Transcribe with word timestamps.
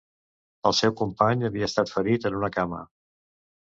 El 0.69 0.75
seu 0.77 0.95
company 1.03 1.47
havia 1.51 1.71
estat 1.71 1.95
ferit 1.99 2.29
en 2.33 2.43
una 2.43 2.55
cama. 2.61 2.85